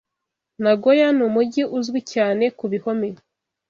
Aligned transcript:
Nagoya 0.63 1.07
numujyi 1.17 1.63
uzwi 1.77 1.99
cyane 2.13 2.43
kubihome. 2.57 3.09